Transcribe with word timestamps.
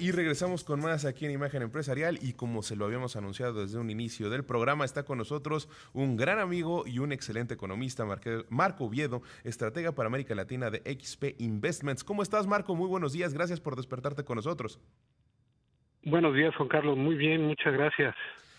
Y 0.00 0.10
regresamos 0.10 0.64
con 0.64 0.80
más 0.80 1.06
aquí 1.06 1.24
en 1.24 1.30
Imagen 1.30 1.62
Empresarial 1.62 2.18
y 2.20 2.34
como 2.34 2.62
se 2.62 2.76
lo 2.76 2.84
habíamos 2.84 3.16
anunciado 3.16 3.62
desde 3.62 3.78
un 3.78 3.88
inicio 3.88 4.28
del 4.28 4.44
programa, 4.44 4.84
está 4.84 5.04
con 5.04 5.16
nosotros 5.16 5.66
un 5.94 6.18
gran 6.18 6.40
amigo 6.40 6.84
y 6.86 6.98
un 6.98 7.10
excelente 7.10 7.54
economista, 7.54 8.04
Marco 8.50 8.84
Oviedo, 8.84 9.22
estratega 9.44 9.92
para 9.92 10.08
América 10.08 10.34
Latina 10.34 10.68
de 10.68 10.80
XP 10.80 11.40
Investments. 11.40 12.04
¿Cómo 12.04 12.22
estás, 12.22 12.46
Marco? 12.46 12.74
Muy 12.74 12.86
buenos 12.86 13.14
días, 13.14 13.32
gracias 13.32 13.60
por 13.60 13.74
despertarte 13.74 14.24
con 14.24 14.36
nosotros. 14.36 14.78
Buenos 16.04 16.34
días, 16.34 16.54
Juan 16.54 16.68
Carlos. 16.68 16.98
Muy 16.98 17.14
bien, 17.14 17.42
muchas 17.46 17.72
gracias. 17.72 18.14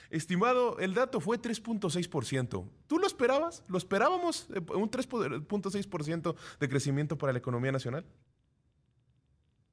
Estimado, 0.09 0.79
el 0.79 0.95
dato 0.95 1.19
fue 1.19 1.37
3.6%. 1.37 2.67
¿Tú 2.87 2.97
lo 2.97 3.05
esperabas? 3.05 3.63
¿Lo 3.67 3.77
esperábamos? 3.77 4.49
Eh, 4.49 4.61
¿Un 4.73 4.89
3.6% 4.89 6.35
de 6.59 6.69
crecimiento 6.69 7.19
para 7.19 7.33
la 7.33 7.39
economía 7.39 7.71
nacional? 7.71 8.03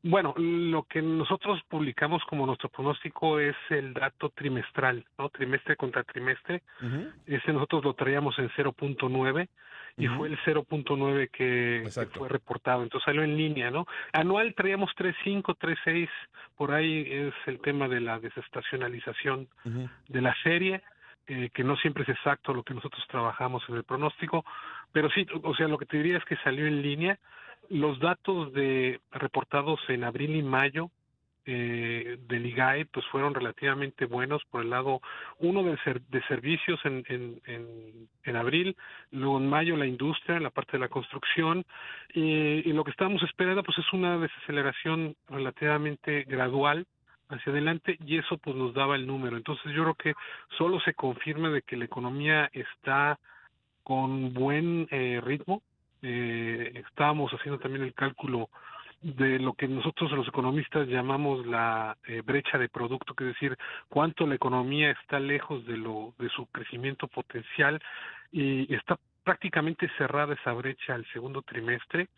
Bueno, 0.02 0.34
lo 0.38 0.84
que 0.84 1.02
nosotros 1.02 1.60
publicamos 1.68 2.22
como 2.24 2.46
nuestro 2.46 2.70
pronóstico 2.70 3.38
es 3.38 3.56
el 3.68 3.92
dato 3.92 4.30
trimestral, 4.30 5.04
¿no? 5.18 5.28
Trimestre 5.28 5.76
contra 5.76 6.04
trimestre. 6.04 6.62
Ese 7.26 7.52
nosotros 7.52 7.84
lo 7.84 7.94
traíamos 7.94 8.38
en 8.38 8.48
0.9 8.50 9.48
y 9.98 10.06
fue 10.08 10.28
el 10.28 10.38
0.9 10.38 11.30
que, 11.30 11.84
fue 12.12 12.28
reportado. 12.30 12.82
Entonces 12.82 13.04
salió 13.04 13.22
en 13.22 13.36
línea, 13.36 13.70
¿no? 13.70 13.86
Anual 14.14 14.54
traíamos 14.54 14.90
3.5, 14.96 15.56
3.6, 15.58 16.08
por 16.56 16.72
ahí 16.72 17.06
es 17.06 17.34
el 17.46 17.60
tema 17.60 17.86
de 17.86 18.00
la 18.00 18.18
desestacionalización 18.18 19.48
de 20.08 20.20
la 20.20 20.34
serie. 20.42 20.82
Eh, 21.26 21.50
que 21.54 21.62
no 21.62 21.76
siempre 21.76 22.02
es 22.02 22.08
exacto 22.08 22.52
lo 22.52 22.64
que 22.64 22.74
nosotros 22.74 23.04
trabajamos 23.06 23.62
en 23.68 23.76
el 23.76 23.84
pronóstico, 23.84 24.44
pero 24.90 25.08
sí, 25.10 25.24
o 25.44 25.54
sea, 25.54 25.68
lo 25.68 25.78
que 25.78 25.86
te 25.86 25.98
diría 25.98 26.18
es 26.18 26.24
que 26.24 26.34
salió 26.38 26.66
en 26.66 26.82
línea 26.82 27.20
los 27.70 27.98
datos 28.00 28.52
de 28.52 29.00
reportados 29.12 29.80
en 29.88 30.04
abril 30.04 30.36
y 30.36 30.42
mayo 30.42 30.90
eh, 31.46 32.18
del 32.28 32.46
IGAE 32.46 32.84
pues 32.86 33.06
fueron 33.06 33.32
relativamente 33.32 34.04
buenos 34.04 34.42
por 34.50 34.62
el 34.62 34.70
lado 34.70 35.00
uno 35.38 35.62
de, 35.62 35.78
de 36.08 36.22
servicios 36.28 36.78
en, 36.84 37.02
en, 37.08 38.08
en, 38.24 38.36
abril, 38.36 38.76
luego 39.10 39.38
en 39.38 39.48
mayo 39.48 39.76
la 39.76 39.86
industria, 39.86 40.38
la 40.38 40.50
parte 40.50 40.72
de 40.72 40.80
la 40.80 40.88
construcción 40.88 41.64
y, 42.12 42.70
lo 42.72 42.84
que 42.84 42.90
estamos 42.90 43.22
esperando 43.22 43.62
pues 43.62 43.78
es 43.78 43.92
una 43.92 44.18
desaceleración 44.18 45.16
relativamente 45.28 46.24
gradual 46.24 46.86
hacia 47.28 47.52
adelante 47.52 47.96
y 48.04 48.18
eso 48.18 48.36
pues 48.36 48.54
nos 48.54 48.74
daba 48.74 48.96
el 48.96 49.06
número. 49.06 49.36
Entonces 49.36 49.72
yo 49.72 49.82
creo 49.82 49.94
que 49.94 50.14
solo 50.58 50.80
se 50.80 50.94
confirma 50.94 51.50
de 51.50 51.62
que 51.62 51.76
la 51.76 51.86
economía 51.86 52.50
está 52.52 53.18
con 53.82 54.34
buen 54.34 54.88
eh, 54.90 55.20
ritmo, 55.24 55.62
eh, 56.02 56.72
estábamos 56.86 57.32
haciendo 57.32 57.58
también 57.58 57.84
el 57.84 57.94
cálculo 57.94 58.48
de 59.02 59.38
lo 59.38 59.54
que 59.54 59.66
nosotros 59.66 60.10
los 60.12 60.28
economistas 60.28 60.86
llamamos 60.86 61.46
la 61.46 61.96
eh, 62.06 62.22
brecha 62.22 62.58
de 62.58 62.68
producto, 62.68 63.14
que 63.14 63.24
es 63.24 63.34
decir, 63.34 63.56
cuánto 63.88 64.26
la 64.26 64.34
economía 64.34 64.90
está 64.90 65.18
lejos 65.18 65.64
de 65.66 65.78
lo 65.78 66.14
de 66.18 66.28
su 66.28 66.46
crecimiento 66.46 67.08
potencial 67.08 67.80
y 68.30 68.72
está 68.74 68.98
prácticamente 69.30 69.88
cerrada 69.96 70.34
esa 70.34 70.52
brecha 70.52 70.92
al 70.92 71.06
segundo 71.12 71.42
trimestre. 71.42 72.08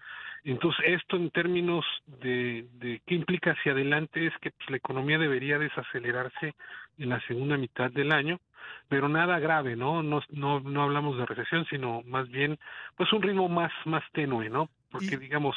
Entonces, 0.44 0.82
esto 0.86 1.16
en 1.16 1.28
términos 1.28 1.84
de, 2.06 2.66
de 2.78 3.02
qué 3.06 3.14
implica 3.14 3.50
hacia 3.50 3.72
adelante 3.72 4.26
es 4.26 4.32
que 4.40 4.50
pues, 4.50 4.70
la 4.70 4.78
economía 4.78 5.18
debería 5.18 5.58
desacelerarse 5.58 6.54
en 6.96 7.10
la 7.10 7.20
segunda 7.26 7.58
mitad 7.58 7.90
del 7.90 8.12
año 8.12 8.40
pero 8.88 9.08
nada 9.08 9.40
grave, 9.40 9.74
¿no? 9.74 10.02
No, 10.02 10.20
no, 10.30 10.60
no 10.60 10.82
hablamos 10.82 11.18
de 11.18 11.26
recesión, 11.26 11.66
sino 11.68 12.02
más 12.06 12.28
bien, 12.28 12.58
pues 12.96 13.12
un 13.12 13.22
ritmo 13.22 13.48
más, 13.48 13.72
más 13.84 14.04
tenue, 14.12 14.48
¿no? 14.48 14.68
Porque 14.92 15.16
digamos, 15.16 15.56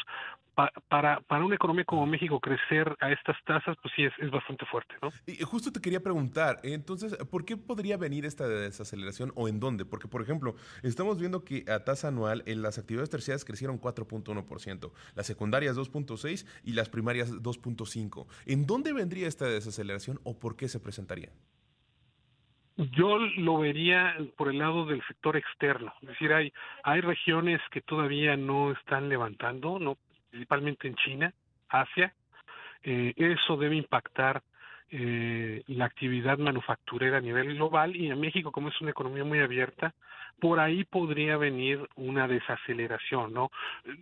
para, 0.56 1.20
para 1.22 1.46
una 1.46 1.56
economía 1.56 1.84
como 1.86 2.06
México 2.06 2.40
crecer 2.40 2.96
a 3.02 3.12
estas 3.12 3.36
tasas, 3.46 3.76
pues 3.82 3.94
sí 3.96 4.04
es, 4.06 4.14
es, 4.20 4.32
bastante 4.32 4.66
fuerte, 4.66 4.96
¿no? 5.02 5.10
Y 5.26 5.36
justo 5.44 5.72
te 5.72 5.82
quería 5.82 6.02
preguntar, 6.02 6.60
entonces, 6.64 7.16
¿por 7.30 7.46
qué 7.46 7.58
podría 7.58 7.98
venir 7.98 8.26
esta 8.26 8.48
desaceleración 8.48 9.32
o 9.36 9.48
en 9.48 9.60
dónde? 9.60 9.86
Porque, 9.86 10.08
por 10.08 10.22
ejemplo, 10.22 10.56
estamos 10.82 11.20
viendo 11.20 11.44
que 11.44 11.66
a 11.70 11.84
tasa 11.84 12.08
anual 12.08 12.44
en 12.46 12.62
las 12.62 12.78
actividades 12.78 13.10
terciarias 13.10 13.46
crecieron 13.46 13.80
4.1%, 13.80 14.92
las 15.16 15.26
secundarias 15.26 15.78
2.6% 15.78 16.46
y 16.64 16.74
las 16.74 16.90
primarias 16.90 17.32
2.5%. 17.32 18.26
¿En 18.46 18.66
dónde 18.66 18.94
vendría 18.94 19.28
esta 19.28 19.46
desaceleración 19.46 20.20
o 20.24 20.40
por 20.40 20.56
qué 20.56 20.70
se 20.70 20.80
presentaría? 20.80 21.32
Yo 22.78 23.20
lo 23.38 23.60
vería 23.60 24.18
por 24.36 24.50
el 24.50 24.58
lado 24.58 24.86
del 24.86 25.02
sector 25.08 25.38
externo, 25.38 25.94
es 26.02 26.10
decir, 26.10 26.34
hay 26.34 26.52
hay 26.84 27.00
regiones 27.00 27.62
que 27.72 27.82
todavía 27.82 28.36
no 28.36 28.72
están 28.72 29.08
levantando, 29.08 29.80
no 29.80 29.98
principalmente 30.30 30.90
en 30.90 30.96
China, 30.96 31.34
Asia, 31.70 32.14
eh, 32.84 33.14
eso 33.16 33.56
debe 33.56 33.78
impactar 33.78 34.44
eh, 34.92 35.64
la 35.68 35.86
actividad 35.86 36.38
manufacturera 36.38 37.18
a 37.18 37.22
nivel 37.22 37.56
global 37.56 37.96
y 37.96 38.12
en 38.12 38.20
México 38.20 38.52
como 38.52 38.70
es 38.70 38.82
una 38.82 38.92
economía 38.92 39.24
muy 39.24 39.40
abierta, 39.40 39.94
por 40.40 40.60
ahí 40.60 40.84
podría 40.84 41.38
venir 41.38 41.88
una 41.96 42.28
desaceleración, 42.28 43.34
¿no? 43.34 43.50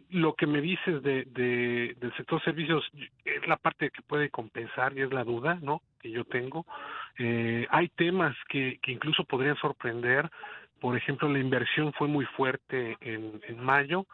Lo 0.10 0.34
que 0.34 0.48
me 0.48 0.62
dices 0.62 1.02
de, 1.04 1.26
de 1.26 1.96
del 2.00 2.14
sector 2.18 2.44
servicios 2.44 2.84
es 3.24 3.48
la 3.48 3.58
parte 3.58 3.92
que 3.92 4.02
puede 4.02 4.30
compensar 4.30 4.98
y 4.98 5.02
es 5.02 5.14
la 5.14 5.24
duda, 5.24 5.60
¿no? 5.62 5.82
Que 6.02 6.10
yo 6.12 6.26
tengo. 6.26 6.66
Eh, 7.18 7.68
hay 7.70 7.90
temas 7.90 8.36
que, 8.50 8.80
incluso 8.88 9.24
podrían 9.24 9.56
sorprender, 9.58 10.30
por 10.80 10.98
ejemplo, 10.98 11.30
la 11.30 11.40
inversión 11.40 11.94
fue 11.94 12.08
muy 12.08 12.26
fuerte 12.26 12.98
en, 13.02 13.40
en 13.48 13.64
mayo. 13.64 14.06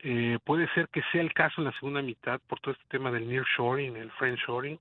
Eh, 0.00 0.38
puede 0.44 0.68
ser 0.74 0.88
que 0.88 1.02
sea 1.12 1.22
el 1.22 1.32
caso 1.32 1.60
en 1.60 1.66
la 1.66 1.72
segunda 1.72 2.02
mitad 2.02 2.40
por 2.46 2.60
todo 2.60 2.72
este 2.72 2.84
tema 2.88 3.10
del 3.10 3.28
nearshoring, 3.28 3.96
el 3.96 4.10
friendshoring 4.12 4.78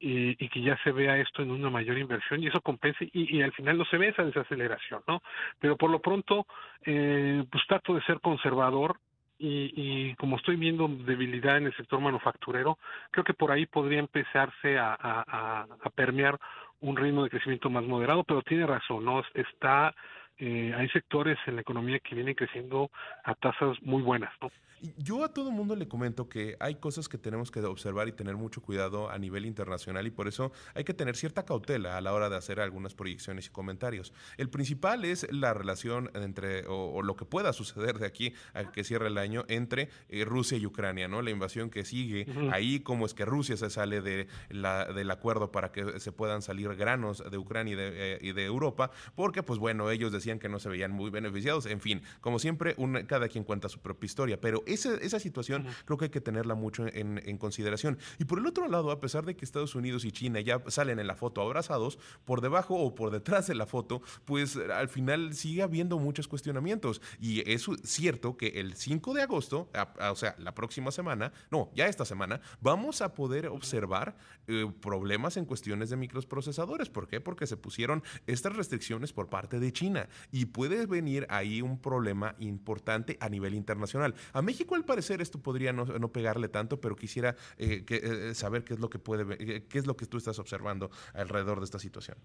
y, 0.00 0.42
y, 0.42 0.48
que 0.48 0.62
ya 0.62 0.76
se 0.84 0.92
vea 0.92 1.18
esto 1.18 1.42
en 1.42 1.50
una 1.50 1.70
mayor 1.70 1.98
inversión 1.98 2.42
y 2.42 2.46
eso 2.46 2.60
compense 2.60 3.08
y, 3.12 3.42
al 3.42 3.52
final 3.52 3.78
no 3.78 3.84
se 3.86 3.98
ve 3.98 4.08
esa 4.08 4.24
desaceleración, 4.24 5.02
¿no? 5.06 5.22
Pero 5.58 5.76
por 5.76 5.90
lo 5.90 6.00
pronto, 6.00 6.46
eh, 6.84 7.44
pues 7.50 7.64
trato 7.66 7.94
de 7.94 8.02
ser 8.02 8.20
conservador 8.20 8.98
y, 9.38 9.72
y 9.74 10.14
como 10.14 10.36
estoy 10.36 10.56
viendo 10.56 10.88
debilidad 10.88 11.58
en 11.58 11.66
el 11.66 11.76
sector 11.76 12.00
manufacturero, 12.00 12.78
creo 13.10 13.24
que 13.24 13.34
por 13.34 13.52
ahí 13.52 13.66
podría 13.66 13.98
empezarse 13.98 14.78
a 14.78 15.66
permear 15.94 16.38
un 16.80 16.96
ritmo 16.96 17.24
de 17.24 17.30
crecimiento 17.30 17.70
más 17.70 17.84
moderado, 17.84 18.24
pero 18.24 18.42
tiene 18.42 18.66
razón, 18.66 19.04
¿no? 19.04 19.22
Está 19.34 19.94
eh, 20.38 20.72
hay 20.76 20.88
sectores 20.88 21.38
en 21.46 21.56
la 21.56 21.62
economía 21.62 21.98
que 21.98 22.14
vienen 22.14 22.34
creciendo 22.34 22.90
a 23.24 23.34
tasas 23.34 23.76
muy 23.82 24.02
buenas. 24.02 24.32
¿no? 24.40 24.50
Yo 24.96 25.24
a 25.24 25.34
todo 25.34 25.50
mundo 25.50 25.74
le 25.74 25.88
comento 25.88 26.28
que 26.28 26.56
hay 26.60 26.76
cosas 26.76 27.08
que 27.08 27.18
tenemos 27.18 27.50
que 27.50 27.60
observar 27.60 28.06
y 28.06 28.12
tener 28.12 28.36
mucho 28.36 28.62
cuidado 28.62 29.10
a 29.10 29.18
nivel 29.18 29.44
internacional 29.44 30.06
y 30.06 30.12
por 30.12 30.28
eso 30.28 30.52
hay 30.74 30.84
que 30.84 30.94
tener 30.94 31.16
cierta 31.16 31.44
cautela 31.44 31.96
a 31.96 32.00
la 32.00 32.12
hora 32.12 32.28
de 32.30 32.36
hacer 32.36 32.60
algunas 32.60 32.94
proyecciones 32.94 33.48
y 33.48 33.50
comentarios. 33.50 34.12
El 34.36 34.50
principal 34.50 35.04
es 35.04 35.26
la 35.32 35.52
relación 35.52 36.10
entre, 36.14 36.64
o, 36.68 37.02
lo 37.02 37.16
que 37.16 37.24
pueda 37.24 37.52
suceder 37.52 37.98
de 37.98 38.06
aquí 38.06 38.34
a 38.54 38.70
que 38.70 38.84
cierre 38.84 39.08
el 39.08 39.18
año 39.18 39.44
entre 39.48 39.88
eh, 40.08 40.24
Rusia 40.24 40.56
y 40.56 40.66
Ucrania, 40.66 41.08
¿no? 41.08 41.22
La 41.22 41.30
invasión 41.30 41.70
que 41.70 41.84
sigue, 41.84 42.26
ahí 42.52 42.78
cómo 42.80 43.06
es 43.06 43.14
que 43.14 43.24
Rusia 43.24 43.56
se 43.56 43.70
sale 43.70 44.00
de 44.00 44.28
la, 44.48 44.84
del 44.84 45.10
acuerdo 45.10 45.50
para 45.50 45.72
que 45.72 45.98
se 45.98 46.12
puedan 46.12 46.40
salir 46.40 46.72
granos 46.76 47.28
de 47.28 47.38
Ucrania 47.38 47.72
y 47.72 47.76
de, 47.76 47.90
eh, 47.94 48.18
y 48.20 48.32
de 48.32 48.44
Europa, 48.44 48.92
porque 49.16 49.42
pues 49.42 49.58
bueno, 49.58 49.90
ellos 49.90 50.12
decían 50.12 50.27
que 50.38 50.50
no 50.50 50.58
se 50.58 50.68
veían 50.68 50.92
muy 50.92 51.08
beneficiados. 51.10 51.64
En 51.64 51.80
fin, 51.80 52.02
como 52.20 52.38
siempre, 52.38 52.76
cada 53.06 53.28
quien 53.28 53.44
cuenta 53.44 53.70
su 53.70 53.80
propia 53.80 54.06
historia, 54.06 54.40
pero 54.40 54.62
esa, 54.66 54.94
esa 54.96 55.18
situación 55.18 55.66
creo 55.86 55.96
que 55.96 56.06
hay 56.06 56.10
que 56.10 56.20
tenerla 56.20 56.54
mucho 56.54 56.86
en, 56.86 57.22
en, 57.24 57.38
consideración. 57.38 57.98
Y 58.18 58.24
por 58.24 58.38
el 58.38 58.46
otro 58.46 58.68
lado, 58.68 58.90
a 58.90 59.00
pesar 59.00 59.24
de 59.24 59.34
que 59.34 59.44
Estados 59.44 59.74
Unidos 59.74 60.04
y 60.04 60.12
China 60.12 60.40
ya 60.40 60.62
salen 60.66 60.98
en 60.98 61.06
la 61.06 61.16
foto 61.16 61.40
abrazados, 61.40 61.98
por 62.26 62.42
debajo 62.42 62.76
o 62.76 62.94
por 62.94 63.10
detrás 63.10 63.46
de 63.46 63.54
la 63.54 63.64
foto, 63.64 64.02
pues 64.26 64.56
al 64.56 64.88
final 64.88 65.34
sigue 65.34 65.62
habiendo 65.62 65.98
muchos 65.98 66.28
cuestionamientos. 66.28 67.00
Y 67.20 67.48
es 67.50 67.66
cierto 67.84 68.36
que 68.36 68.60
el 68.60 68.74
5 68.74 69.14
de 69.14 69.22
agosto, 69.22 69.70
o 70.10 70.16
sea, 70.16 70.34
la 70.38 70.54
próxima 70.54 70.90
semana, 70.90 71.32
no, 71.50 71.70
ya 71.74 71.86
esta 71.86 72.04
semana, 72.04 72.40
vamos 72.60 73.00
a 73.00 73.14
poder 73.14 73.46
observar 73.46 74.16
eh, 74.46 74.70
problemas 74.80 75.36
en 75.36 75.44
cuestiones 75.44 75.90
de 75.90 75.96
microprocesadores. 75.96 76.88
¿Por 76.88 77.08
qué? 77.08 77.20
Porque 77.20 77.46
se 77.46 77.56
pusieron 77.56 78.02
estas 78.26 78.56
restricciones 78.56 79.12
por 79.12 79.28
parte 79.28 79.60
de 79.60 79.72
China 79.72 80.08
y 80.32 80.46
puede 80.46 80.86
venir 80.86 81.26
ahí 81.30 81.62
un 81.62 81.80
problema 81.80 82.34
importante 82.38 83.16
a 83.20 83.28
nivel 83.28 83.54
internacional. 83.54 84.14
A 84.32 84.42
México 84.42 84.74
al 84.74 84.84
parecer 84.84 85.20
esto 85.20 85.42
podría 85.42 85.72
no, 85.72 85.84
no 85.84 86.08
pegarle 86.08 86.48
tanto, 86.48 86.80
pero 86.80 86.96
quisiera 86.96 87.34
eh, 87.56 87.84
eh, 87.88 88.34
saber 88.34 88.64
qué 88.64 88.74
es 88.74 88.80
lo 88.80 88.88
que 88.88 88.98
puede, 88.98 89.34
eh, 89.34 89.66
qué 89.68 89.78
es 89.78 89.86
lo 89.86 89.96
que 89.96 90.06
tú 90.06 90.16
estás 90.16 90.38
observando 90.38 90.90
alrededor 91.14 91.58
de 91.58 91.64
esta 91.64 91.78
situación. 91.78 92.18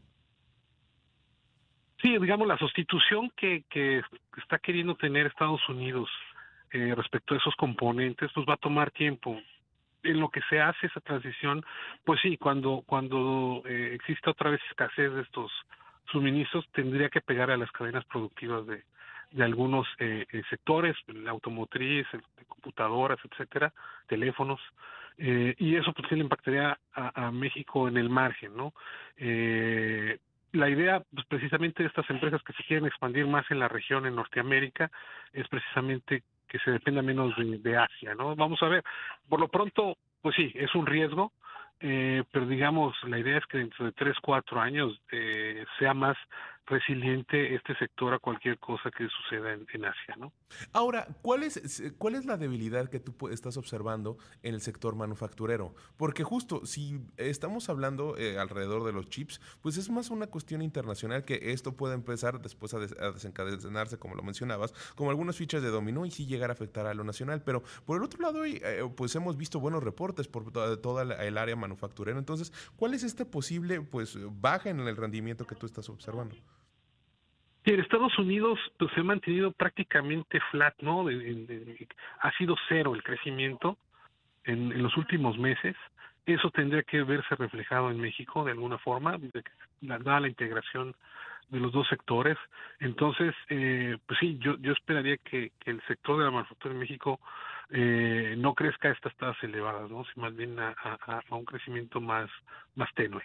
Sí, 2.01 2.17
digamos 2.17 2.47
la 2.47 2.57
sustitución 2.57 3.31
que, 3.37 3.63
que 3.69 4.01
está 4.37 4.59
queriendo 4.59 4.95
tener 4.95 5.27
Estados 5.27 5.67
Unidos 5.69 6.09
respecto 6.71 7.35
a 7.35 7.37
esos 7.37 7.55
componentes, 7.55 8.31
pues 8.33 8.47
va 8.49 8.55
a 8.55 8.57
tomar 8.57 8.89
tiempo 8.89 9.39
en 10.03 10.19
lo 10.19 10.29
que 10.29 10.41
se 10.49 10.59
hace 10.59 10.87
esa 10.87 10.99
transición, 10.99 11.65
pues 12.03 12.19
sí, 12.21 12.37
cuando 12.37 12.83
cuando 12.85 13.63
eh, 13.65 13.97
otra 14.25 14.51
vez 14.51 14.61
escasez 14.69 15.13
de 15.13 15.21
estos 15.21 15.51
suministros 16.11 16.65
tendría 16.71 17.09
que 17.09 17.21
pegar 17.21 17.51
a 17.51 17.57
las 17.57 17.71
cadenas 17.71 18.05
productivas 18.05 18.65
de, 18.67 18.83
de 19.31 19.43
algunos 19.43 19.87
eh, 19.99 20.25
eh 20.31 20.43
sectores, 20.49 20.95
la 21.07 21.31
automotriz, 21.31 22.05
de 22.11 22.45
computadoras, 22.47 23.19
etcétera, 23.23 23.73
teléfonos. 24.07 24.59
Eh, 25.17 25.55
y 25.59 25.75
eso 25.75 25.93
pues 25.93 26.07
sí 26.09 26.15
le 26.15 26.23
impactaría 26.23 26.77
a, 26.93 27.31
México 27.31 27.87
en 27.87 27.97
el 27.97 28.09
margen, 28.09 28.55
¿no? 28.55 28.73
Eh, 29.17 30.17
la 30.53 30.69
idea, 30.69 31.03
pues, 31.13 31.25
precisamente 31.27 31.83
de 31.83 31.89
estas 31.89 32.09
empresas 32.09 32.41
que 32.43 32.53
se 32.53 32.63
quieren 32.63 32.85
expandir 32.85 33.25
más 33.25 33.49
en 33.51 33.59
la 33.59 33.67
región, 33.67 34.05
en 34.05 34.15
Norteamérica, 34.15 34.91
es 35.33 35.47
precisamente 35.47 36.23
que 36.47 36.59
se 36.59 36.71
dependa 36.71 37.01
menos 37.01 37.33
de, 37.37 37.77
Asia, 37.77 38.13
¿no? 38.13 38.35
Vamos 38.35 38.61
a 38.61 38.67
ver, 38.67 38.83
por 39.27 39.39
lo 39.39 39.47
pronto, 39.47 39.97
pues 40.21 40.35
sí, 40.35 40.51
es 40.53 40.73
un 40.75 40.85
riesgo, 40.85 41.31
eh, 41.79 42.23
pero 42.31 42.45
digamos, 42.45 42.95
la 43.07 43.17
idea 43.17 43.39
es 43.39 43.45
que 43.47 43.57
dentro 43.57 43.85
de 43.85 43.91
tres, 43.91 44.15
cuatro 44.21 44.61
años 44.61 45.01
sea 45.77 45.93
más 45.93 46.17
resiliente 46.65 47.55
este 47.55 47.75
sector 47.75 48.13
a 48.13 48.19
cualquier 48.19 48.57
cosa 48.59 48.89
que 48.91 49.07
suceda 49.09 49.53
en, 49.53 49.85
Asia, 49.85 50.15
¿no? 50.17 50.31
Ahora, 50.71 51.07
¿cuál 51.21 51.43
es, 51.43 51.83
¿cuál 51.97 52.15
es 52.15 52.25
la 52.25 52.37
debilidad 52.37 52.89
que 52.89 52.99
tú 52.99 53.27
estás 53.29 53.57
observando 53.57 54.17
en 54.43 54.53
el 54.53 54.61
sector 54.61 54.95
manufacturero? 54.95 55.73
Porque 55.97 56.23
justo 56.23 56.65
si 56.65 57.01
estamos 57.17 57.69
hablando 57.69 58.17
eh, 58.17 58.37
alrededor 58.37 58.85
de 58.85 58.93
los 58.93 59.09
chips, 59.09 59.41
pues 59.61 59.77
es 59.77 59.89
más 59.89 60.09
una 60.09 60.27
cuestión 60.27 60.61
internacional 60.61 61.25
que 61.25 61.51
esto 61.51 61.75
puede 61.75 61.95
empezar 61.95 62.41
después 62.41 62.73
a, 62.73 62.79
desencadenarse, 62.79 63.97
como 63.97 64.15
lo 64.15 64.23
mencionabas, 64.23 64.73
como 64.95 65.09
algunas 65.09 65.35
fichas 65.35 65.61
de 65.61 65.69
dominó 65.69 66.05
y 66.05 66.11
sí 66.11 66.25
llegar 66.25 66.49
a 66.49 66.53
afectar 66.53 66.85
a 66.85 66.93
lo 66.93 67.03
nacional. 67.03 67.41
Pero 67.43 67.63
por 67.85 67.97
el 67.97 68.03
otro 68.03 68.21
lado, 68.21 68.45
eh, 68.45 68.59
pues 68.95 69.15
hemos 69.15 69.37
visto 69.37 69.59
buenos 69.59 69.83
reportes 69.83 70.27
por 70.27 70.51
toda, 70.51 71.03
el 71.23 71.37
área 71.37 71.55
manufacturera. 71.55 72.17
Entonces, 72.17 72.53
¿cuál 72.75 72.93
es 72.93 73.03
este 73.03 73.25
posible 73.25 73.81
pues 73.81 74.17
baja 74.39 74.69
en 74.69 74.79
el 74.79 74.95
rendimiento 74.95 75.45
que 75.45 75.55
tú 75.55 75.65
estás 75.65 75.89
observando? 75.89 76.35
Sí, 77.63 77.71
en 77.71 77.79
Estados 77.79 78.17
Unidos 78.19 78.59
pues, 78.77 78.91
se 78.91 78.99
ha 78.99 79.03
mantenido 79.03 79.51
prácticamente 79.51 80.39
flat, 80.51 80.75
¿no? 80.81 81.05
ha 82.19 82.31
sido 82.37 82.55
cero 82.67 82.93
el 82.93 83.03
crecimiento 83.03 83.77
en, 84.43 84.81
los 84.81 84.95
últimos 84.97 85.37
meses. 85.37 85.75
Eso 86.25 86.49
tendría 86.51 86.83
que 86.83 87.03
verse 87.03 87.35
reflejado 87.35 87.89
en 87.89 87.99
México 87.99 88.43
de 88.43 88.51
alguna 88.51 88.77
forma, 88.79 89.17
dada 89.81 90.19
la 90.19 90.27
integración 90.27 90.93
de 91.49 91.59
los 91.59 91.71
dos 91.71 91.87
sectores. 91.87 92.37
Entonces, 92.79 93.33
eh, 93.49 93.97
pues 94.05 94.19
sí, 94.19 94.37
yo, 94.39 94.57
yo 94.57 94.73
esperaría 94.73 95.17
que, 95.17 95.51
el 95.65 95.81
sector 95.87 96.17
de 96.17 96.25
la 96.25 96.31
manufactura 96.31 96.73
en 96.73 96.79
México 96.79 97.19
eh, 97.69 98.35
no 98.37 98.53
crezca 98.53 98.89
a 98.89 98.91
estas 98.91 99.15
tasas 99.15 99.41
elevadas, 99.43 99.89
¿no? 99.89 100.03
sino 100.05 100.23
más 100.25 100.35
bien 100.35 100.57
a, 100.59 100.75
un 101.29 101.45
crecimiento 101.45 102.01
más 102.01 102.29
tenue. 102.95 103.23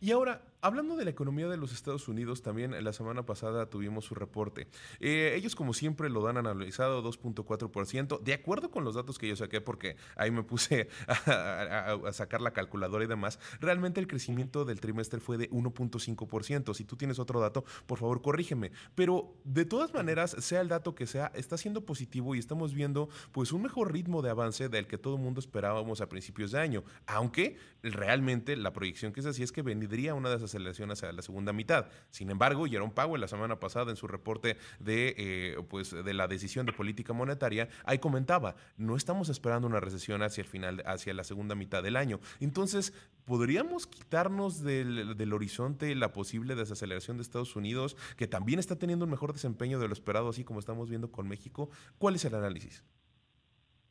Y 0.00 0.12
ahora, 0.12 0.42
hablando 0.60 0.96
de 0.96 1.04
la 1.04 1.10
economía 1.10 1.48
de 1.48 1.56
los 1.56 1.72
Estados 1.72 2.08
Unidos, 2.08 2.42
también 2.42 2.82
la 2.82 2.92
semana 2.92 3.24
pasada 3.24 3.66
tuvimos 3.66 4.04
su 4.04 4.14
reporte. 4.14 4.68
Eh, 5.00 5.34
ellos, 5.36 5.54
como 5.54 5.74
siempre, 5.74 6.08
lo 6.08 6.22
dan 6.22 6.36
analizado 6.36 7.02
2.4%, 7.02 8.20
de 8.20 8.34
acuerdo 8.34 8.70
con 8.70 8.84
los 8.84 8.94
datos 8.94 9.18
que 9.18 9.28
yo 9.28 9.36
saqué, 9.36 9.60
porque 9.60 9.96
ahí 10.16 10.30
me 10.30 10.42
puse 10.42 10.88
a, 11.08 11.98
sacar 12.12 12.40
la 12.40 12.52
calculadora 12.52 13.04
y 13.04 13.08
demás. 13.08 13.38
Realmente 13.60 14.00
el 14.00 14.06
crecimiento 14.06 14.64
del 14.64 14.80
trimestre 14.80 15.20
fue 15.20 15.38
de 15.38 15.50
1.5%. 15.50 16.74
Si 16.74 16.84
tú 16.84 16.96
tienes 16.96 17.18
otro 17.18 17.40
dato, 17.40 17.64
por 17.86 17.98
favor, 17.98 18.22
corrígeme. 18.22 18.72
Pero 18.94 19.34
de 19.44 19.64
todas 19.64 19.92
maneras, 19.94 20.36
sea 20.38 20.60
el 20.60 20.68
dato 20.68 20.94
que 20.94 21.06
sea, 21.06 21.32
está 21.34 21.56
siendo 21.56 21.84
positivo 21.84 22.34
y 22.34 22.38
estamos 22.38 22.74
viendo 22.74 23.08
pues 23.32 23.52
un 23.52 23.62
mejor 23.62 23.92
ritmo 23.92 24.22
de 24.22 24.30
avance 24.30 24.68
del 24.68 24.86
que 24.86 24.98
todo 24.98 25.16
el 25.16 25.22
mundo 25.22 25.40
esperábamos 25.40 26.00
a 26.00 26.08
principios 26.08 26.52
de 26.52 26.60
año. 26.60 26.84
Aunque 27.06 27.56
realmente 27.82 28.56
la 28.56 28.72
proyección 28.72 29.12
que 29.12 29.20
es 29.20 29.26
así 29.26 29.42
es 29.42 29.52
que 29.52 29.62
vendría 29.68 30.14
una 30.14 30.30
desaceleración 30.30 30.90
hacia 30.90 31.12
la 31.12 31.20
segunda 31.20 31.52
mitad. 31.52 31.88
Sin 32.08 32.30
embargo, 32.30 32.66
Jerome 32.66 32.92
Powell 32.94 33.20
la 33.20 33.28
semana 33.28 33.60
pasada 33.60 33.90
en 33.90 33.96
su 33.96 34.08
reporte 34.08 34.56
de, 34.78 35.14
eh, 35.18 35.56
pues, 35.68 35.90
de 35.90 36.14
la 36.14 36.26
decisión 36.26 36.64
de 36.64 36.72
política 36.72 37.12
monetaria, 37.12 37.68
ahí 37.84 37.98
comentaba, 37.98 38.56
no 38.78 38.96
estamos 38.96 39.28
esperando 39.28 39.68
una 39.68 39.80
recesión 39.80 40.22
hacia 40.22 40.42
el 40.42 40.48
final, 40.48 40.82
hacia 40.86 41.12
la 41.12 41.22
segunda 41.22 41.54
mitad 41.54 41.82
del 41.82 41.96
año. 41.96 42.18
Entonces, 42.40 42.94
¿podríamos 43.26 43.86
quitarnos 43.86 44.62
del, 44.62 45.16
del 45.16 45.32
horizonte 45.34 45.94
la 45.94 46.12
posible 46.12 46.54
desaceleración 46.54 47.18
de 47.18 47.22
Estados 47.22 47.56
Unidos, 47.56 47.96
que 48.16 48.26
también 48.26 48.58
está 48.58 48.76
teniendo 48.78 49.04
un 49.04 49.10
mejor 49.10 49.34
desempeño 49.34 49.78
de 49.78 49.86
lo 49.86 49.92
esperado, 49.92 50.30
así 50.30 50.44
como 50.44 50.60
estamos 50.60 50.88
viendo 50.88 51.12
con 51.12 51.28
México? 51.28 51.68
¿Cuál 51.98 52.14
es 52.14 52.24
el 52.24 52.34
análisis? 52.34 52.84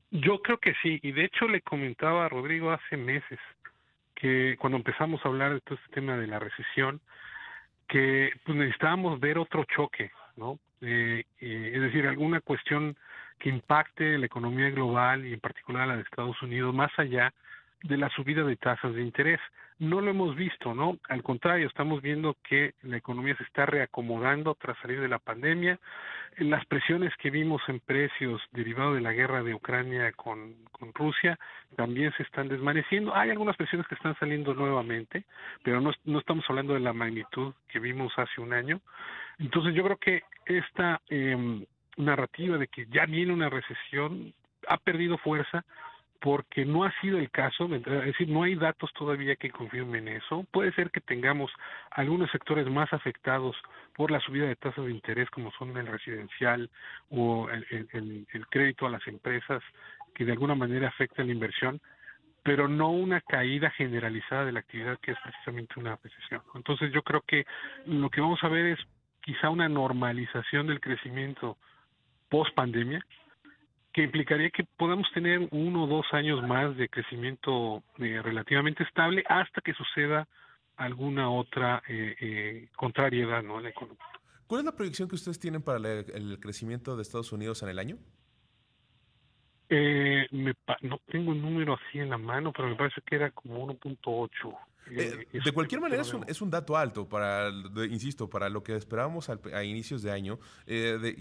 Yo 0.10 0.42
creo 0.42 0.58
que 0.58 0.74
sí, 0.82 1.00
y 1.04 1.12
de 1.12 1.26
hecho 1.26 1.48
le 1.48 1.62
comentaba 1.62 2.26
a 2.26 2.30
Rodrigo 2.30 2.72
hace 2.72 2.96
meses, 2.96 3.40
que 4.20 4.58
cuando 4.60 4.78
empezamos 4.78 5.24
a 5.24 5.30
hablar 5.30 5.54
de 5.54 5.62
todo 5.62 5.76
este 5.76 5.94
tema 5.94 6.18
de 6.18 6.26
la 6.26 6.40
recesión, 6.40 7.00
que 7.88 8.32
pues 8.44 8.58
necesitábamos 8.58 9.20
ver 9.20 9.38
otro 9.38 9.64
choque, 9.66 10.12
¿no? 10.36 10.60
Eh, 10.82 11.24
eh, 11.40 11.72
es 11.76 11.82
decir, 11.82 12.08
alguna 12.08 12.42
cuestión 12.42 12.98
que 13.38 13.50
impacte 13.50 14.18
la 14.18 14.26
economía 14.26 14.72
global 14.72 15.26
y 15.26 15.34
en 15.34 15.40
particular 15.40 15.88
la 15.88 15.98
de 15.98 16.02
Estados 16.02 16.42
Unidos 16.42 16.74
más 16.74 16.92
allá 16.98 17.32
la 17.84 18.10
subida 18.10 18.44
de 18.44 18.56
tasas 18.56 18.94
de 18.94 19.02
interés. 19.02 19.40
No 19.80 20.02
lo 20.02 20.10
hemos 20.10 20.36
visto, 20.36 20.74
¿no? 20.74 20.98
Al 21.08 21.22
contrario, 21.22 21.68
estamos 21.68 22.02
viendo 22.02 22.36
que 22.44 22.74
la 22.82 22.98
economía 22.98 23.36
se 23.38 23.44
está 23.44 23.68
reacomodando 23.68 24.56
tras 24.56 24.78
salir 24.80 25.00
de 25.00 25.08
la 25.08 25.20
pandemia. 25.20 25.80
Las 26.38 26.66
presiones 26.66 27.14
que 27.18 27.30
vimos 27.30 27.62
en 27.68 27.80
precios 27.80 28.42
derivados 28.52 28.96
de 28.96 29.02
la 29.02 29.14
guerra 29.14 29.44
de 29.44 29.54
Ucrania 29.54 30.12
con, 30.14 30.56
con 30.72 30.94
Rusia 30.94 31.38
también 31.76 32.12
se 32.18 32.24
están 32.24 32.48
desvaneciendo. 32.48 33.16
Hay 33.16 33.30
algunas 33.30 33.56
presiones 33.56 33.88
que 33.88 33.96
están 33.96 34.18
saliendo 34.20 34.56
nuevamente, 34.56 35.26
pero 35.62 35.80
no, 35.80 35.92
no 36.06 36.20
estamos 36.20 36.46
hablando 36.50 36.74
de 36.74 36.80
la 36.80 36.94
magnitud 36.94 37.54
que 37.68 37.80
vimos 37.80 38.12
hace 38.18 38.42
un 38.42 38.54
año. 38.54 38.82
Entonces 39.38 39.76
yo 39.76 39.84
creo 39.84 39.98
que 39.98 40.24
esta 40.48 41.02
eh, 41.10 41.66
narrativa 41.98 42.58
de 42.58 42.68
que 42.68 42.88
ya 42.88 43.06
viene 43.06 43.34
una 43.34 43.50
recesión 43.50 44.34
ha 44.68 44.78
perdido 44.78 45.18
fuerza 45.20 45.64
porque 46.20 46.66
no 46.66 46.84
ha 46.84 46.92
sido 47.02 47.20
el 47.20 47.30
caso, 47.30 47.66
es 47.74 47.84
decir, 47.84 48.28
no 48.30 48.44
hay 48.44 48.56
datos 48.56 48.92
todavía 48.94 49.36
que 49.36 49.52
confirmen 49.52 50.08
eso. 50.08 50.46
Puede 50.52 50.72
ser 50.74 50.90
que 50.90 51.02
tengamos 51.02 51.52
algunos 51.92 52.32
sectores 52.32 52.68
más 52.68 52.92
afectados 52.92 53.56
por 53.96 54.12
la 54.12 54.20
subida 54.20 54.48
de 54.48 54.56
tasas 54.56 54.86
de 54.86 54.92
interés, 54.92 55.30
como 55.30 55.52
son 55.52 55.76
el 55.78 55.88
residencial 55.88 56.70
o 57.10 57.50
el, 57.50 58.48
crédito 58.50 58.88
a 58.88 58.90
las 58.90 59.06
empresas, 59.08 59.62
que 60.16 60.26
de 60.26 60.32
alguna 60.32 60.56
manera 60.56 60.88
afecta 60.88 61.24
la 61.24 61.32
inversión, 61.32 61.80
pero 62.44 62.68
no 62.68 62.90
una 62.92 63.22
caída 63.22 63.70
generalizada 63.72 64.46
de 64.46 64.54
la 64.54 64.60
actividad 64.60 65.00
que 65.00 65.12
es 65.12 65.18
precisamente 65.24 65.80
una 65.80 65.98
recesión. 66.02 66.42
Entonces 66.56 66.92
yo 66.94 67.04
creo 67.04 67.22
que 67.22 67.46
lo 67.86 68.10
que 68.10 68.22
vamos 68.22 68.44
a 68.44 68.48
ver 68.48 68.66
es 68.68 68.80
quizá 69.22 69.50
una 69.50 69.68
normalización 69.68 70.68
del 70.68 70.80
crecimiento 70.80 71.58
post 72.30 72.56
pandemia, 72.56 73.06
que 73.98 74.04
implicaría 74.04 74.52
que 74.52 74.64
podamos 74.78 75.08
tener 75.12 75.48
uno 75.50 75.86
o 75.86 75.88
dos 75.88 76.06
años 76.12 76.48
más 76.48 76.78
de 76.78 76.88
crecimiento 76.88 77.82
eh, 77.98 78.22
relativamente 78.22 78.84
estable 78.84 79.24
hasta 79.28 79.60
que 79.60 79.74
suceda 79.74 80.28
alguna 80.76 81.32
otra 81.32 81.82
eh, 81.88 82.16
eh, 82.22 82.70
contrariedad 82.76 83.42
¿no? 83.42 83.58
en 83.58 83.64
la 83.64 83.70
economía. 83.70 84.06
¿Cuál 84.46 84.60
es 84.60 84.66
la 84.66 84.76
proyección 84.76 85.10
que 85.10 85.16
ustedes 85.16 85.40
tienen 85.40 85.64
para 85.64 85.80
el 85.80 86.38
crecimiento 86.40 86.96
de 86.96 87.02
Estados 87.02 87.32
Unidos 87.32 87.64
en 87.64 87.70
el 87.70 87.80
año? 87.80 87.98
Eh, 89.68 90.28
me 90.30 90.54
no 90.84 91.00
tengo 91.08 91.32
un 91.32 91.42
número 91.42 91.74
así 91.74 91.98
en 91.98 92.12
la 92.12 92.20
mano, 92.20 92.54
pero 92.54 92.68
me 92.68 92.76
parece 92.76 93.02
que 93.04 93.16
era 93.16 93.32
como 93.32 93.68
1.8. 93.68 94.30
Eh, 94.92 95.28
eh, 95.34 95.40
de 95.44 95.52
cualquier 95.52 95.82
manera 95.82 96.02
es 96.02 96.14
un, 96.14 96.24
es 96.28 96.42
un, 96.42 96.50
dato 96.50 96.78
alto 96.78 97.08
para, 97.08 97.50
insisto, 97.90 98.30
para 98.30 98.50
lo 98.50 98.64
que 98.64 98.76
esperábamos 98.76 99.30
a 99.30 99.64
inicios 99.64 100.02
de 100.02 100.12
año. 100.12 100.40
Eh, 100.66 101.16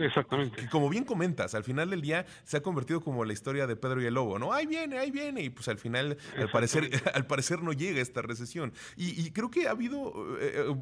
Exactamente. 0.00 0.68
como 0.70 0.88
bien 0.88 1.04
comentas, 1.04 1.54
al 1.54 1.64
final 1.64 1.90
del 1.90 2.00
día 2.00 2.26
se 2.44 2.56
ha 2.56 2.62
convertido 2.62 3.00
como 3.00 3.24
la 3.24 3.32
historia 3.32 3.66
de 3.66 3.76
Pedro 3.76 4.02
y 4.02 4.06
el 4.06 4.14
Lobo, 4.14 4.38
¿no? 4.38 4.52
Ahí 4.52 4.66
viene, 4.66 4.98
ahí 4.98 5.10
viene, 5.10 5.42
y 5.42 5.50
pues 5.50 5.68
al 5.68 5.78
final, 5.78 6.16
al 6.36 6.50
parecer, 6.50 6.90
al 7.14 7.26
parecer 7.26 7.62
no 7.62 7.72
llega 7.72 8.00
esta 8.00 8.22
recesión. 8.22 8.72
Y, 8.96 9.30
creo 9.30 9.50
que 9.50 9.68
ha 9.68 9.72
habido, 9.72 10.12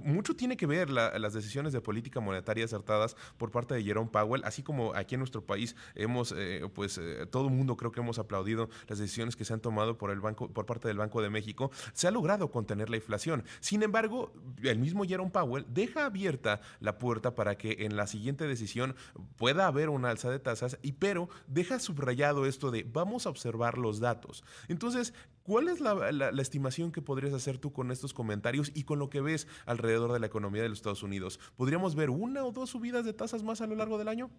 mucho 0.04 0.36
tiene 0.36 0.56
que 0.56 0.66
ver 0.66 0.90
las 0.90 1.32
decisiones 1.32 1.72
de 1.72 1.80
política 1.80 2.20
monetaria 2.20 2.64
acertadas 2.64 3.16
por 3.36 3.50
parte 3.50 3.74
de 3.74 3.82
Jerome 3.82 4.10
Powell, 4.10 4.42
así 4.44 4.62
como 4.62 4.94
aquí 4.94 5.14
en 5.14 5.20
nuestro 5.20 5.44
país 5.44 5.74
hemos, 5.94 6.34
pues 6.74 7.00
todo 7.30 7.48
el 7.48 7.52
mundo 7.52 7.76
creo 7.76 7.92
que 7.92 8.00
hemos 8.00 8.18
aplaudido 8.18 8.68
las 8.88 8.98
decisiones 8.98 9.36
que 9.36 9.44
se 9.44 9.52
han 9.52 9.60
tomado 9.60 9.98
por 9.98 10.10
el 10.10 10.20
banco, 10.20 10.48
por 10.48 10.66
parte 10.66 10.88
del 10.88 10.98
Banco 10.98 11.22
de 11.22 11.30
México. 11.30 11.70
Se 11.92 12.06
ha 12.06 12.10
logrado 12.10 12.25
contener 12.50 12.90
la 12.90 12.96
inflación. 12.96 13.44
Sin 13.60 13.82
embargo, 13.82 14.32
el 14.62 14.78
mismo 14.78 15.04
Jerome 15.04 15.30
Powell 15.30 15.66
deja 15.68 16.06
abierta 16.06 16.60
la 16.80 16.98
puerta 16.98 17.34
para 17.34 17.56
que 17.56 17.76
en 17.80 17.96
la 17.96 18.06
siguiente 18.06 18.46
decisión 18.46 18.94
pueda 19.36 19.66
haber 19.66 19.88
una 19.88 20.10
alza 20.10 20.30
de 20.30 20.38
tasas, 20.38 20.78
y 20.82 20.92
pero 20.92 21.28
deja 21.46 21.78
subrayado 21.78 22.46
esto 22.46 22.70
de 22.70 22.84
vamos 22.84 23.26
a 23.26 23.30
observar 23.30 23.78
los 23.78 24.00
datos. 24.00 24.44
Entonces, 24.68 25.14
¿cuál 25.42 25.68
es 25.68 25.80
la, 25.80 26.12
la 26.12 26.42
estimación 26.42 26.92
que 26.92 27.02
podrías 27.02 27.34
hacer 27.34 27.58
tú 27.58 27.72
con 27.72 27.90
estos 27.90 28.12
comentarios 28.12 28.72
y 28.74 28.84
con 28.84 28.98
lo 28.98 29.08
que 29.08 29.20
ves 29.20 29.48
alrededor 29.66 30.12
de 30.12 30.20
la 30.20 30.26
economía 30.26 30.62
de 30.62 30.68
los 30.68 30.78
Estados 30.78 31.02
Unidos? 31.02 31.40
¿Podríamos 31.56 31.94
ver 31.94 32.10
una 32.10 32.44
o 32.44 32.52
dos 32.52 32.70
subidas 32.70 33.04
de 33.04 33.12
tasas 33.12 33.42
más 33.42 33.60
a 33.60 33.66
lo 33.66 33.76
largo 33.76 33.98
del 33.98 34.08
año? 34.08 34.30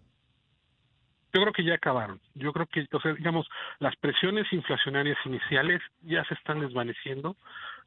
Yo 1.34 1.42
creo 1.42 1.54
que 1.54 1.64
ya 1.64 1.76
acabaron. 1.76 2.20
Yo 2.36 2.54
creo 2.54 2.66
que, 2.68 2.88
o 2.92 3.02
sea, 3.02 3.14
digamos, 3.14 3.48
las 3.80 3.96
presiones 3.98 4.52
inflacionarias 4.52 5.18
iniciales 5.26 5.82
ya 6.02 6.24
se 6.26 6.34
están 6.34 6.62
desvaneciendo. 6.62 7.36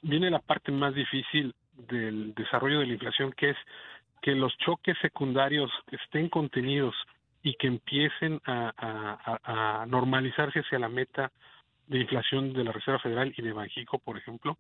Viene 0.03 0.31
la 0.31 0.39
parte 0.39 0.73
más 0.73 0.95
difícil 0.95 1.55
del 1.73 2.35
desarrollo 2.35 2.81
de 2.81 2.87
la 2.87 2.93
inflación, 2.95 3.33
que 3.33 3.51
es 3.51 3.57
que 4.23 4.35
los 4.35 4.57
choques 4.59 4.97
secundarios 5.01 5.71
estén 5.91 6.29
contenidos 6.29 6.95
y 7.43 7.55
que 7.55 7.67
empiecen 7.67 8.41
a, 8.45 9.85
normalizarse 9.89 10.61
hacia 10.61 10.79
la 10.79 10.89
meta 10.89 11.33
de 11.87 12.01
inflación 12.01 12.53
de 12.53 12.65
la 12.65 12.73
Reserva 12.73 13.01
Federal 13.01 13.33
y 13.37 13.43
de 13.43 13.53
Banjico, 13.53 13.99
por 13.99 14.17
ejemplo, 14.17 14.59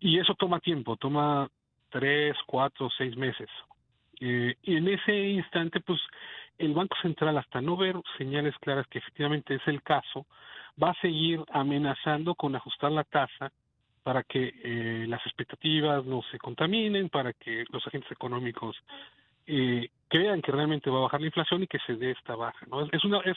y 0.00 0.18
eso 0.18 0.34
toma 0.34 0.60
tiempo, 0.60 0.96
toma 0.96 1.48
tres, 1.90 2.36
cuatro, 2.46 2.88
seis 2.96 3.16
meses. 3.16 3.48
Eh, 4.20 4.56
y 4.62 4.76
en 4.76 4.88
ese 4.88 5.14
instante, 5.14 5.80
pues 5.80 6.00
el 6.56 6.74
Banco 6.74 6.96
Central, 7.02 7.38
hasta 7.38 7.60
no 7.60 7.76
ver 7.76 7.96
señales 8.16 8.54
claras 8.60 8.86
que 8.88 8.98
efectivamente 8.98 9.54
es 9.54 9.62
el 9.66 9.82
caso, 9.82 10.26
va 10.82 10.90
a 10.90 11.00
seguir 11.00 11.44
amenazando 11.52 12.34
con 12.34 12.56
ajustar 12.56 12.90
la 12.90 13.04
tasa 13.04 13.52
para 14.08 14.22
que 14.22 14.54
eh, 14.64 15.04
las 15.06 15.20
expectativas 15.26 16.02
no 16.06 16.22
se 16.30 16.38
contaminen, 16.38 17.10
para 17.10 17.34
que 17.34 17.66
los 17.70 17.86
agentes 17.86 18.10
económicos 18.10 18.74
eh, 19.46 19.90
crean 20.08 20.40
que 20.40 20.50
realmente 20.50 20.88
va 20.88 21.00
a 21.00 21.02
bajar 21.02 21.20
la 21.20 21.26
inflación 21.26 21.62
y 21.62 21.66
que 21.66 21.78
se 21.80 21.94
dé 21.94 22.12
esta 22.12 22.34
baja. 22.34 22.64
¿no? 22.70 22.86
Es, 22.90 23.04
una, 23.04 23.18
es, 23.18 23.36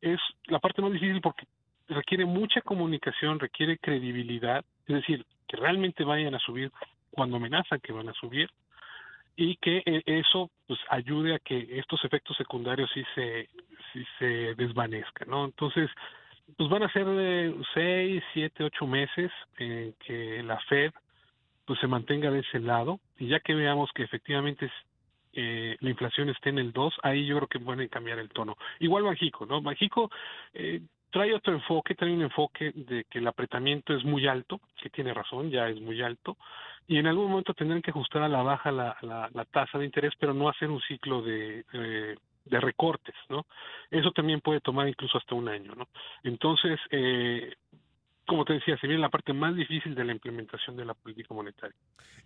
es 0.00 0.18
la 0.48 0.58
parte 0.58 0.82
más 0.82 0.90
difícil 0.90 1.20
porque 1.20 1.46
requiere 1.86 2.24
mucha 2.24 2.62
comunicación, 2.62 3.38
requiere 3.38 3.78
credibilidad, 3.78 4.64
es 4.88 4.96
decir, 4.96 5.24
que 5.46 5.56
realmente 5.56 6.02
vayan 6.02 6.34
a 6.34 6.40
subir 6.40 6.72
cuando 7.12 7.36
amenazan 7.36 7.78
que 7.78 7.92
van 7.92 8.08
a 8.08 8.14
subir 8.14 8.50
y 9.36 9.54
que 9.54 9.84
eh, 9.86 10.02
eso 10.04 10.50
pues 10.66 10.80
ayude 10.90 11.36
a 11.36 11.38
que 11.38 11.78
estos 11.78 12.04
efectos 12.04 12.36
secundarios 12.36 12.90
sí 12.92 13.04
se 14.18 14.26
desvanezcan, 14.56 15.28
¿no? 15.28 15.44
Entonces, 15.44 15.88
pues 16.56 16.68
van 16.68 16.82
a 16.82 16.92
ser 16.92 17.06
seis, 17.74 18.22
siete, 18.32 18.64
ocho 18.64 18.86
meses 18.86 19.30
en 19.58 19.94
que 20.04 20.42
la 20.42 20.58
Fed 20.68 20.92
pues 21.64 21.78
se 21.80 21.86
mantenga 21.86 22.30
de 22.30 22.40
ese 22.40 22.58
lado 22.58 23.00
y 23.18 23.28
ya 23.28 23.40
que 23.40 23.54
veamos 23.54 23.90
que 23.94 24.02
efectivamente 24.02 24.70
eh, 25.32 25.76
la 25.80 25.90
inflación 25.90 26.28
esté 26.28 26.50
en 26.50 26.58
el 26.58 26.72
2, 26.72 26.94
ahí 27.02 27.24
yo 27.24 27.36
creo 27.36 27.48
que 27.48 27.60
pueden 27.60 27.88
cambiar 27.88 28.18
el 28.18 28.28
tono. 28.28 28.56
Igual 28.80 29.04
México, 29.04 29.46
¿no? 29.46 29.62
México 29.62 30.10
eh, 30.52 30.82
trae 31.10 31.34
otro 31.34 31.54
enfoque, 31.54 31.94
trae 31.94 32.12
un 32.12 32.22
enfoque 32.22 32.72
de 32.74 33.04
que 33.04 33.18
el 33.18 33.26
apretamiento 33.26 33.94
es 33.94 34.04
muy 34.04 34.26
alto, 34.26 34.60
que 34.80 34.90
tiene 34.90 35.14
razón, 35.14 35.50
ya 35.50 35.68
es 35.68 35.80
muy 35.80 36.02
alto, 36.02 36.36
y 36.86 36.98
en 36.98 37.06
algún 37.06 37.30
momento 37.30 37.54
tendrán 37.54 37.80
que 37.80 37.90
ajustar 37.90 38.22
a 38.22 38.28
la 38.28 38.42
baja 38.42 38.72
la, 38.72 38.96
la, 39.00 39.44
tasa 39.46 39.78
de 39.78 39.84
interés, 39.84 40.12
pero 40.18 40.34
no 40.34 40.48
hacer 40.48 40.70
un 40.70 40.80
ciclo 40.82 41.22
de, 41.22 41.64
de 42.44 42.60
recortes, 42.60 43.14
¿no? 43.28 43.46
Eso 43.90 44.10
también 44.12 44.40
puede 44.40 44.60
tomar 44.60 44.88
incluso 44.88 45.18
hasta 45.18 45.34
un 45.34 45.48
año, 45.48 45.74
¿no? 45.74 45.88
Entonces, 46.22 46.78
eh, 46.90 47.54
como 48.26 48.44
te 48.44 48.54
decía, 48.54 48.78
se 48.78 48.86
viene 48.86 49.02
la 49.02 49.10
parte 49.10 49.32
más 49.32 49.54
difícil 49.56 49.94
de 49.94 50.04
la 50.04 50.12
implementación 50.12 50.76
de 50.76 50.84
la 50.84 50.94
política 50.94 51.34
monetaria. 51.34 51.76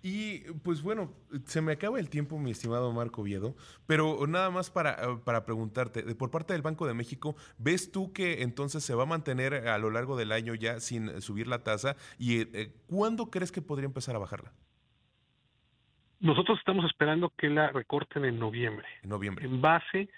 Y 0.03 0.41
pues 0.63 0.83
bueno, 0.83 1.13
se 1.47 1.61
me 1.63 1.73
acaba 1.73 1.99
el 1.99 2.11
tiempo, 2.11 2.39
mi 2.39 2.51
estimado 2.51 2.93
Marco 2.93 3.23
Viedo, 3.23 3.57
pero 3.87 4.27
nada 4.27 4.51
más 4.51 4.71
para, 4.71 4.93
eh, 4.93 5.19
para 5.25 5.45
preguntarte, 5.45 6.03
por 6.15 6.31
parte 6.31 6.53
del 6.53 6.63
Banco 6.63 6.87
de 6.87 6.95
México, 6.95 7.35
¿ves 7.59 7.91
tú 7.91 8.13
que 8.13 8.43
entonces 8.43 8.85
se 8.85 8.95
va 8.95 9.05
a 9.05 9.07
mantener 9.07 9.69
a 9.69 9.79
lo 9.79 9.91
largo 9.91 10.17
del 10.17 10.33
año 10.33 10.55
ya 10.55 10.81
sin 10.81 11.21
subir 11.23 11.49
la 11.49 11.65
tasa? 11.65 11.97
¿Y 12.19 12.43
eh, 12.57 12.73
cuándo 12.87 13.31
crees 13.31 13.51
que 13.51 13.63
podría 13.63 13.87
empezar 13.87 14.15
a 14.17 14.19
bajarla? 14.19 14.53
Nosotros 16.21 16.59
estamos 16.59 16.85
esperando 16.87 17.33
que 17.37 17.49
la 17.49 17.69
recorten 17.69 18.25
en 18.25 18.39
noviembre. 18.39 18.87
En 19.03 19.11
noviembre. 19.11 19.45
En 19.45 19.61
base 19.61 20.09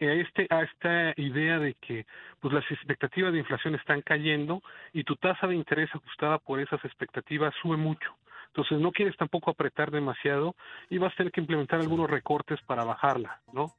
a, 0.00 0.12
este, 0.12 0.46
a 0.50 0.62
esta 0.62 1.14
idea 1.16 1.58
de 1.58 1.74
que 1.74 2.06
pues 2.40 2.52
las 2.52 2.70
expectativas 2.70 3.32
de 3.32 3.38
inflación 3.38 3.74
están 3.74 4.02
cayendo 4.02 4.62
y 4.92 5.04
tu 5.04 5.16
tasa 5.16 5.46
de 5.46 5.54
interés 5.54 5.88
ajustada 5.94 6.38
por 6.38 6.60
esas 6.60 6.84
expectativas 6.84 7.54
sube 7.62 7.76
mucho. 7.76 8.14
Entonces 8.48 8.78
no 8.78 8.92
quieres 8.92 9.16
tampoco 9.16 9.50
apretar 9.50 9.90
demasiado 9.90 10.54
y 10.90 10.98
vas 10.98 11.12
a 11.12 11.16
tener 11.16 11.32
que 11.32 11.40
implementar 11.40 11.80
algunos 11.80 12.10
recortes 12.10 12.60
para 12.62 12.84
bajarla, 12.84 13.40
¿no? 13.52 13.72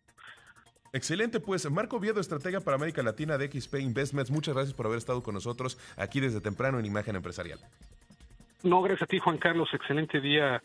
Excelente, 0.93 1.39
pues 1.39 1.69
Marco 1.69 1.99
Viedo, 1.99 2.19
estratega 2.19 2.61
para 2.61 2.75
América 2.75 3.03
Latina 3.03 3.37
de 3.37 3.51
XP 3.51 3.75
Investments, 3.75 4.31
muchas 4.31 4.55
gracias 4.55 4.75
por 4.75 4.85
haber 4.85 4.99
estado 4.99 5.21
con 5.21 5.33
nosotros 5.33 5.77
aquí 5.97 6.19
desde 6.19 6.41
temprano 6.41 6.79
en 6.79 6.85
Imagen 6.85 7.15
Empresarial. 7.15 7.59
No, 8.63 8.81
gracias 8.81 9.03
a 9.03 9.05
ti, 9.07 9.19
Juan 9.19 9.37
Carlos. 9.37 9.69
Excelente 9.73 10.19
día 10.19 10.61